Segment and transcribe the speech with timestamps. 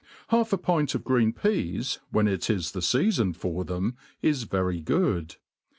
[0.29, 4.79] Half a pint of green peas, when it is the feafon for them, is very
[4.81, 5.35] good.